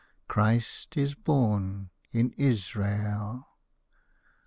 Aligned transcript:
Christ 0.27 0.97
is 0.97 1.13
born 1.13 1.91
in 2.11 2.31
Israel!" 2.31 3.45